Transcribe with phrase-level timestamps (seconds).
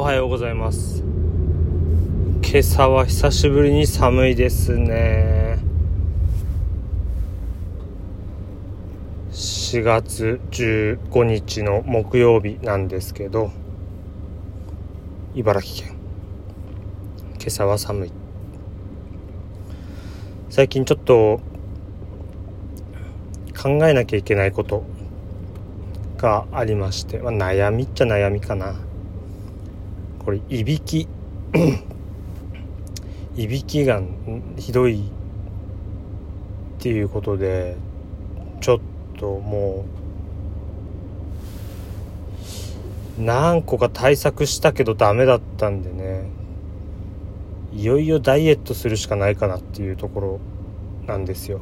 [0.00, 1.02] おはようございます。
[2.42, 5.58] 今朝は久しぶりに寒いですね。
[9.30, 13.52] 4月15日の木曜日なんですけど
[15.34, 15.98] 茨城県。
[17.34, 18.12] 今朝は寒い。
[20.48, 21.42] 最近ちょっと
[23.54, 24.82] 考えなきゃいけないこと
[26.16, 28.76] がありまして、まあ、悩みっちゃ悩みかな。
[30.24, 31.08] これいびき
[33.36, 34.02] いびきが
[34.56, 35.02] ひどいっ
[36.78, 37.76] ていうことで
[38.60, 38.78] ちょっ
[39.18, 39.84] とも
[43.18, 46.24] う何個か対策したけどダメだったんでね
[47.72, 50.40] いよいよダイエットするしかないかなっていうところ
[51.06, 51.60] なんですよ。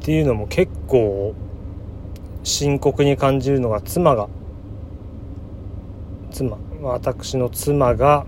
[0.00, 1.34] っていうのも結構
[2.48, 4.26] 深刻に感じるのが妻が
[6.30, 8.24] 妻私の妻が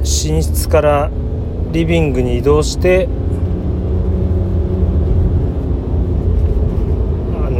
[0.00, 1.10] 寝室から
[1.70, 3.06] リビングに移動して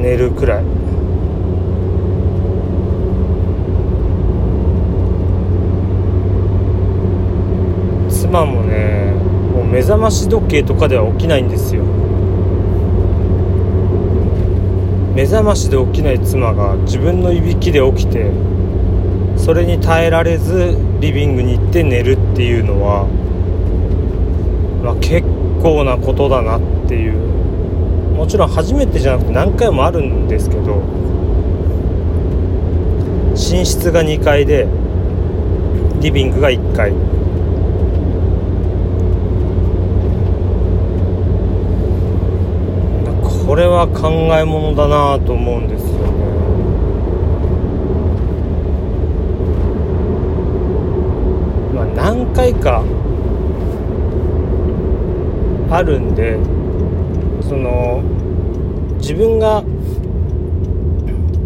[0.01, 0.65] 寝るくらい。
[8.09, 9.13] 妻もね
[9.55, 11.85] もう目覚まし時計とかでは起きないんですよ。
[15.17, 18.31] 目覚ましで起きない妻が自分のいびきで起きて
[19.39, 23.07] それに耐えられずリビングに行って寝るっていうのは、
[24.85, 25.27] まあ、結
[25.63, 27.15] 構なことだなっていう。
[28.15, 30.83] もちろん初めてじゃなくて何回もあるんですけど
[33.33, 34.67] 寝室が2階で
[36.01, 36.93] リビングが1階。
[43.47, 45.97] これは考えものだなと思うんですよね。
[51.73, 52.83] まあ何回か
[55.71, 56.39] あるんで
[57.41, 58.03] その
[58.99, 59.63] 自分が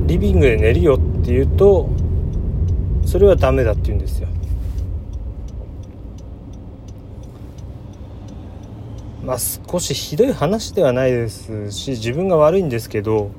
[0.07, 1.91] リビングで寝るよって言うと
[3.05, 4.29] それはダメだって言うんですよ。
[9.31, 13.31] まあ少しひどい話ではないですし自分が悪いんですけど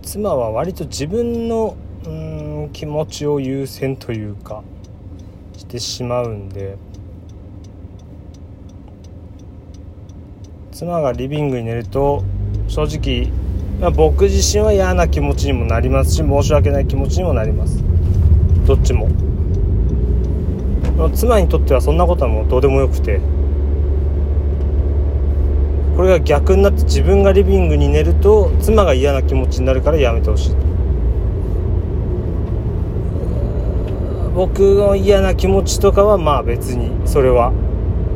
[0.00, 1.76] 妻は割と自分の
[2.06, 4.62] うん気持ちを優先というか
[5.58, 6.78] してしまうんで
[10.72, 12.24] 妻がリビングに寝ると
[12.68, 13.30] 正直、
[13.78, 17.84] まあ、僕自身は嫌な気持ちにもなりますし申し訳ない気持ちにもなります
[18.66, 19.35] どっちも。
[21.10, 23.20] 妻にとってはそんなことはもうどうでもよくて。
[25.96, 30.54] これが逆になって自分がリビングに寝ると妻が嫌な気持ちになるからやめてほしい。
[34.34, 37.54] 僕の嫌な気持ちとかはまあ別にそれは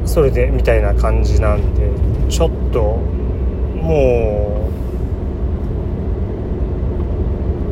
[0.05, 1.89] それでみたいな感じなんで
[2.29, 2.83] ちょっと
[3.81, 4.61] も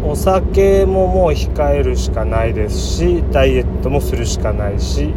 [0.03, 5.15] うお酒ももう控えるしかないですしダイエットもするしかないし、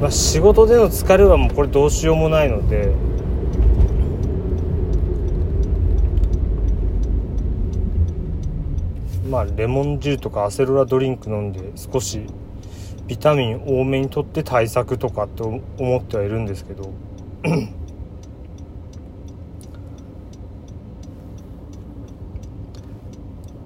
[0.00, 2.92] まあ、仕事での疲れはもうこれどうしようもないので。
[9.30, 12.20] まあレモン汁とかアセロラドリンク飲んで少し
[13.06, 16.92] ビタミン多めにとって対策とかって思ってはいるんですけど。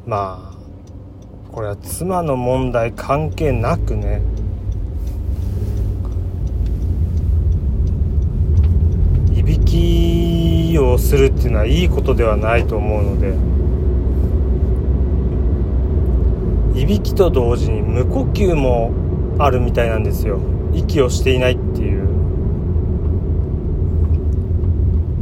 [0.06, 0.56] まあ
[1.52, 4.22] これは妻の問題関係なくね。
[9.34, 13.34] いびきをするっていうのはいいことではないと思うので。
[16.80, 18.92] いびきと同時に無呼吸も
[19.38, 20.38] あるみたいなんですよ。
[20.72, 22.06] 息をしていないっていう。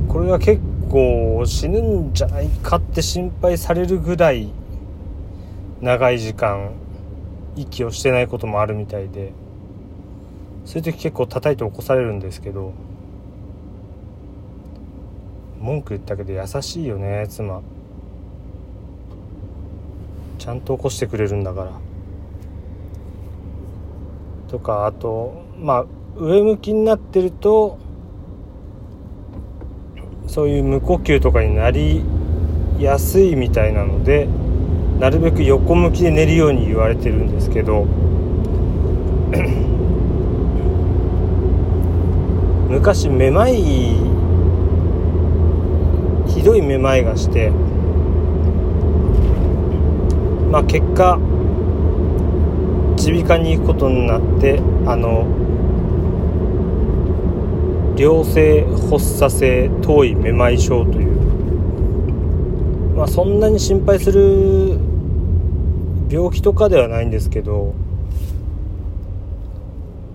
[0.09, 0.61] これが結
[0.91, 4.53] 構死ぬんじゃないかって心配されるぐらい
[5.85, 6.73] 長い時間
[7.57, 9.33] 息をしてないこともあるみたいで
[10.65, 12.73] そういう時結構叩いて起こされるんですけど
[15.61, 17.63] 文句言ったけど優しいよね妻。
[20.39, 21.73] ちゃんと起こしてくれるんだから。
[24.49, 25.85] とかあとまあ
[26.17, 27.79] 上向きになってると
[30.27, 32.03] そういう無呼吸とかになり
[32.79, 34.29] やすいみたいなので
[34.99, 37.85] なるべく横向きで寝るように言われてるんですけど
[42.71, 43.63] 昔めまい
[46.27, 47.53] ひどいめまいがして
[50.51, 51.19] まあ結果
[53.05, 55.27] 耳鼻科に行くことになってあの
[57.97, 61.04] 良性発作性頭位めまい症という
[62.95, 64.79] まあそんなに心配する
[66.09, 67.75] 病気とかではないんですけど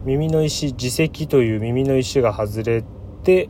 [0.05, 2.83] 耳の石耳石という耳の石が外れ
[3.23, 3.49] て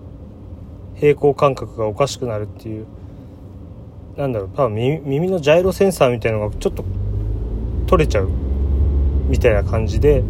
[0.96, 2.88] 平衡感覚がおかしくなるっていう
[4.18, 6.84] なんだろう多分耳のジャイロセンサーみたいのがちょっと
[7.88, 8.30] 取れちゃう
[9.28, 10.24] みたいな感じで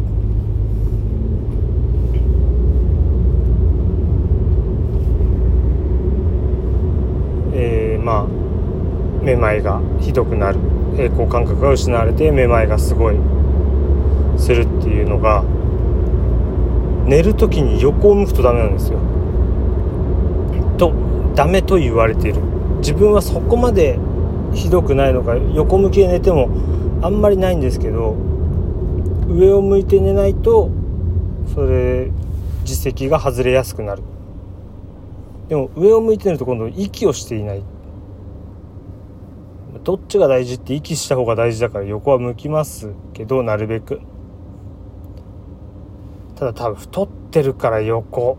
[7.52, 10.58] えー、まあめまいがひどくなる。
[10.96, 13.16] 平衡感覚が失われてめまいがすごい
[14.36, 15.44] するっていうのが
[17.06, 18.98] 寝る時に横を向くとダメなんですよ。
[20.76, 20.92] と
[21.34, 22.40] ダメと言われている。
[22.78, 23.98] 自分はそこまで
[24.52, 26.48] ひどくないのか横向きで寝ても
[27.02, 28.16] あんまりないんですけど
[29.28, 30.70] 上を向いて寝ないと
[31.54, 32.10] それ
[32.64, 34.02] 実績が外れやすくなる。
[35.48, 37.62] でも上を向いて寝ると今度息をしていない。
[39.78, 44.00] どっちが大事って息した方が大事だから横は向きますけどなるべく。
[46.34, 48.38] ただ多分太ってるから横。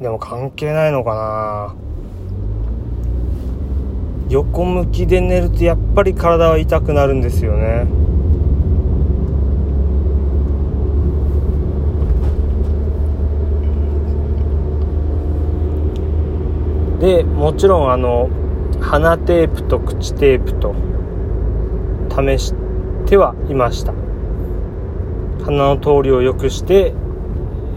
[0.00, 1.74] でも関係ないのかな。
[4.28, 7.86] 横向きで寝るとやっぱり体は痛くなるんですよね。
[17.00, 18.28] でもちろんあの
[18.80, 20.74] 鼻テープと口テープと
[22.10, 22.54] 試し
[23.06, 23.92] てはいました。
[25.44, 26.94] 鼻の通りを良くして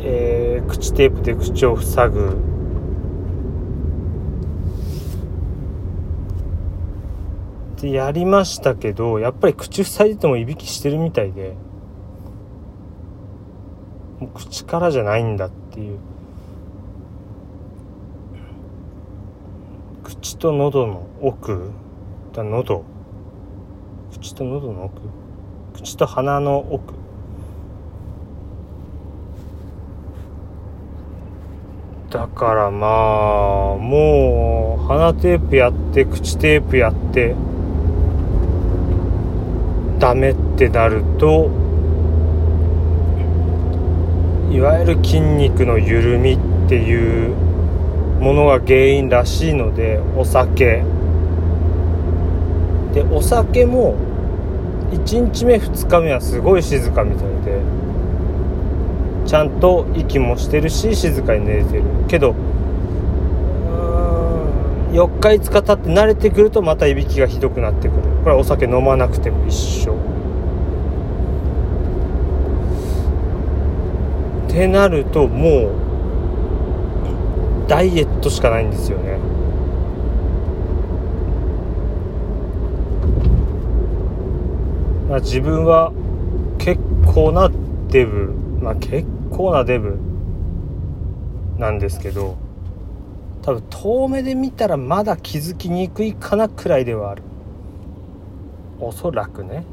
[0.03, 2.37] えー、口テープで口を塞ぐ。
[7.81, 11.55] でやりましたけどやっぱり口塞いでてもいびきしてるみたいで
[14.35, 15.99] 口からじゃないんだっていう。
[20.21, 21.71] 口と喉の奥
[22.31, 22.83] だ喉。
[24.11, 25.01] 口と喉の奥？
[25.73, 26.93] 口と鼻の奥。
[32.11, 32.89] だからまあ
[33.77, 37.33] もう鼻テープやって口テープやって
[39.97, 41.49] ダメってなると
[44.51, 46.39] いわゆる筋肉の緩みっ
[46.69, 47.50] ていう
[48.21, 50.83] ものが原因らしいのでお酒。
[52.93, 53.95] でお酒も
[54.91, 57.59] 1日目2日目はすごい静かみたいで。
[59.25, 61.83] ちゃんと息もしてるし静かに寝れてる。
[62.07, 62.35] けど
[64.91, 68.01] 4日5日経って慣れてくるとまたいびきがひどくなってくる。
[68.23, 69.93] これはお酒飲まなくても一緒。
[74.47, 75.80] ってなるともう
[77.71, 79.17] ダイエットしかないんですよね。
[85.07, 85.93] まあ自分は
[86.57, 87.49] 結構な
[87.87, 88.33] デブ。
[88.61, 89.97] まあ結構なデブ
[91.59, 92.35] なんですけど
[93.41, 97.23] 多分遠目で見たらまだ気づきにくいかなくらいではある。
[98.81, 99.63] おそらくね。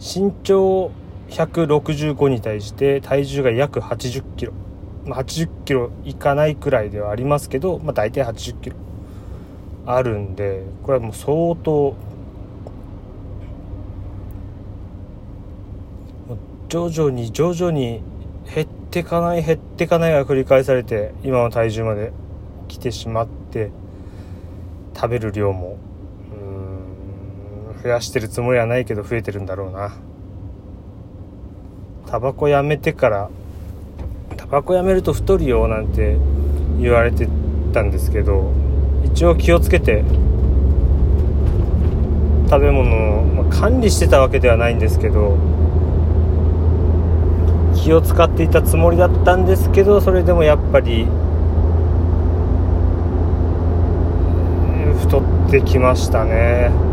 [0.00, 0.90] 身長
[1.28, 4.54] 165に対して体重が約80キロ、
[5.04, 8.76] まあ、80キロいかないくらいではありますけど、まあ、大体80キロ
[9.84, 11.96] あるんでこれはもう相当
[16.68, 18.00] 徐々に徐々に
[18.54, 22.12] 減ってかない減ってかないが繰り返されて今の体重まで
[22.68, 23.70] 来てしまって
[24.94, 25.78] 食べる量も
[26.32, 29.94] うん増やしてるつもりはないけど増えてるんだろうな。
[32.06, 33.30] タバコやめてから
[34.52, 36.18] バコやめると太るよなんて
[36.78, 37.26] 言われて
[37.72, 38.52] たんですけど
[39.02, 40.04] 一応気をつけて
[42.50, 45.38] 食べ物を、まあ、管理してたわけではないんですけど
[47.82, 51.06] 気を使っていたつもりだったんですけどそれでもやっぱり
[55.00, 56.91] 太ってきましたね。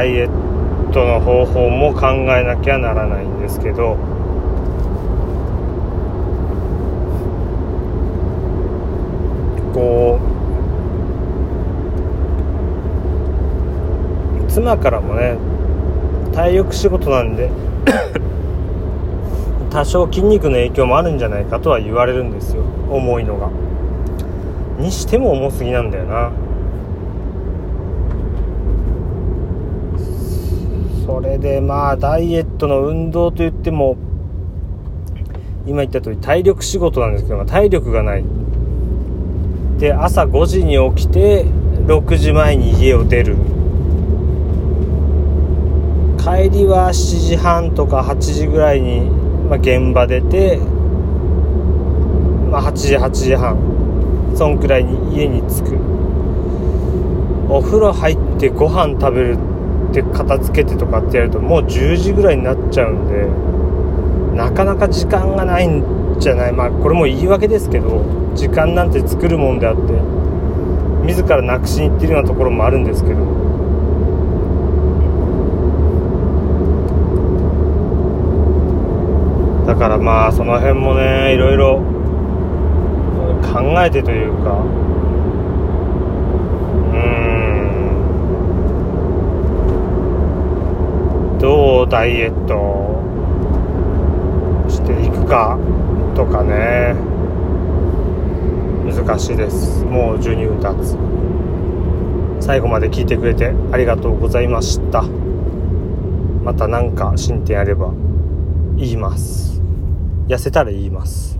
[0.00, 3.98] ダイエットの方法も考えなきゃならないんですけど
[9.74, 10.18] こ
[14.42, 15.36] う妻からもね
[16.34, 17.50] 体力仕事なんで
[19.68, 22.62] 多少筋肉の影響もあるんじゃないかとは言われるんですよ。
[22.90, 23.50] 重いのが。
[24.78, 26.30] にしても重すぎなんだよな。
[31.10, 33.96] それでまあダイエットの運動といっても
[35.66, 38.24] 今言った通り体力仕事なんですけど体力がない。
[39.78, 43.34] で朝5時に起きて6時前に家を出る。
[46.16, 49.00] 帰りは7時半とか8時ぐらいに、
[49.50, 50.58] ま、現場出て、
[52.50, 53.56] まあ、8時8時半
[54.36, 55.76] そんくらいに家に着く。
[57.48, 59.49] お風呂入ってご飯食べる
[59.90, 66.52] って片付けてとかってやるともう10時ぐらいになっちゃうんでなかなか時間がないんじゃない。
[66.52, 68.04] まあこれも言い訳ですけど
[68.34, 69.80] 時間なんて作るもんであって
[71.06, 73.16] 自らなくしに行ってるようなところもあるんですけど
[79.66, 81.80] だからまあその辺もねいろいろ
[83.42, 84.50] 考えてというか
[86.92, 87.38] うん
[91.40, 93.00] どうダイエット
[94.68, 95.58] していくか
[96.14, 96.94] とかね。
[98.84, 99.82] 難しいです。
[99.84, 102.44] もう12分経つ。
[102.44, 105.02] 最後まで聞いてくれてありがとうございました。
[106.44, 107.90] また何か進展あれば
[108.76, 109.62] 言います。
[110.28, 111.38] 痩せたら言います。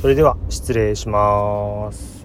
[0.00, 2.19] それでは失礼します。